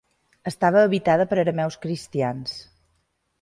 [0.51, 2.57] Estava habitada per arameus cristians.